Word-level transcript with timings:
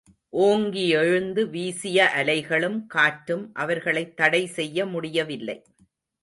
ஓங்கியெழுந்து 0.37 1.49
வீசிய 1.49 2.11
அலைகளும், 2.15 2.85
காற்றும், 2.87 3.53
அவர்களைத் 3.53 4.17
தடை 4.17 4.45
செய்ய 4.45 4.85
முடியவில்லை. 4.85 5.63